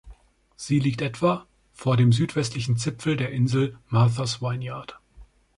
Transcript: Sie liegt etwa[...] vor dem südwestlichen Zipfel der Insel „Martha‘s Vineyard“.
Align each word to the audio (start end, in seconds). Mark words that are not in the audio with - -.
Sie 0.55 0.79
liegt 0.79 1.03
etwa[...] 1.03 1.45
vor 1.73 1.95
dem 1.95 2.11
südwestlichen 2.11 2.75
Zipfel 2.75 3.17
der 3.17 3.29
Insel 3.29 3.77
„Martha‘s 3.89 4.41
Vineyard“. 4.41 4.99